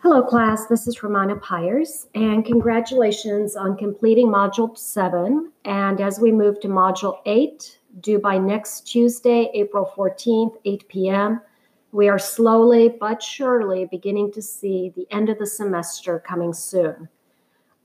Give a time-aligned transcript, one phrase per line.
[0.00, 0.66] Hello, class.
[0.66, 5.50] This is Romana Pyers, and congratulations on completing Module 7.
[5.64, 11.40] And as we move to Module 8, due by next Tuesday, April 14th, 8 p.m.,
[11.90, 17.08] we are slowly but surely beginning to see the end of the semester coming soon.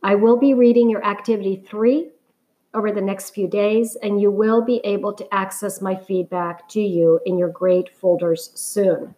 [0.03, 2.11] I will be reading your Activity 3
[2.75, 6.79] over the next few days, and you will be able to access my feedback to
[6.79, 9.15] you in your grade folders soon.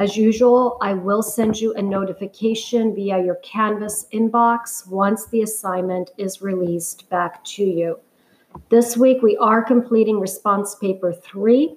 [0.00, 6.10] As usual, I will send you a notification via your Canvas inbox once the assignment
[6.16, 8.00] is released back to you.
[8.70, 11.76] This week, we are completing response paper three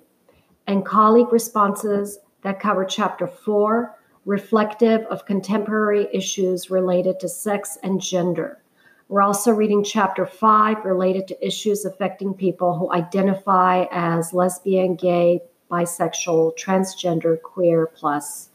[0.67, 3.93] and colleague responses that cover chapter four,
[4.23, 8.63] reflective of contemporary issues related to sex and gender.
[9.09, 15.41] We're also reading chapter five related to issues affecting people who identify as lesbian, gay,
[15.73, 18.49] bisexual, transgender, queer, plus.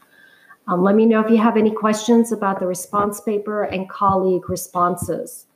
[0.67, 4.49] Um, let me know if you have any questions about the response paper and colleague
[4.49, 5.47] responses.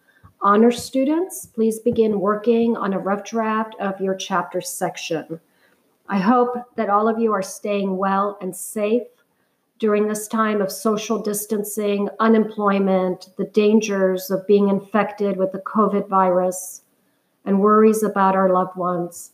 [0.42, 5.39] Honor students, please begin working on a rough draft of your chapter section.
[6.09, 9.08] I hope that all of you are staying well and safe
[9.80, 16.09] during this time of social distancing, unemployment, the dangers of being infected with the COVID
[16.09, 16.81] virus,
[17.45, 19.31] and worries about our loved ones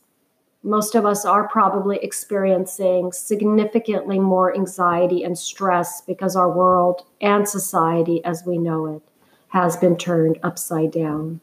[0.64, 7.48] most of us are probably experiencing significantly more anxiety and stress because our world and
[7.48, 9.02] society as we know it
[9.50, 11.40] has been turned upside down.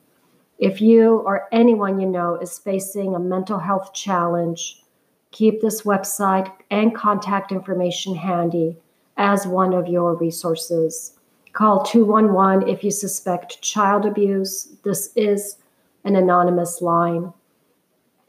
[0.59, 4.83] If you or anyone you know is facing a mental health challenge,
[5.31, 8.77] keep this website and contact information handy
[9.17, 11.15] as one of your resources.
[11.55, 14.77] Call 211 if you suspect child abuse.
[14.85, 15.57] This is
[16.05, 17.33] an anonymous line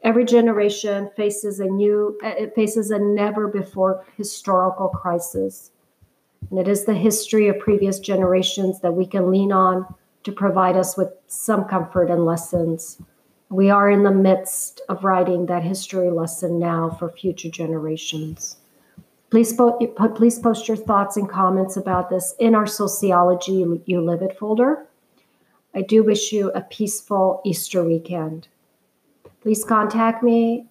[0.08, 5.70] every generation faces a new uh, it faces a never before historical crisis.
[6.48, 9.84] And it is the history of previous generations that we can lean on
[10.24, 13.02] to provide us with some comfort and lessons.
[13.50, 18.56] We are in the midst of writing that history lesson now for future generations.
[19.30, 19.76] Please, po-
[20.14, 24.86] please post your thoughts and comments about this in our sociology you live it folder.
[25.74, 28.48] I do wish you a peaceful easter weekend
[29.40, 30.66] please contact me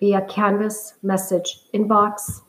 [0.00, 2.42] via Canvas message inbox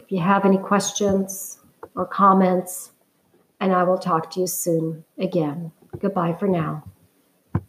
[0.00, 1.58] if you have any questions
[1.96, 2.92] or comments,
[3.60, 5.72] and I will talk to you soon again.
[5.98, 6.84] Goodbye for now.